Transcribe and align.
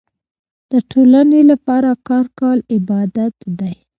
د 0.71 0.73
ټولنې 0.91 1.41
لپاره 1.51 1.89
کار 2.07 2.25
کول 2.37 2.59
عبادت 2.75 3.35
دی. 3.59 3.73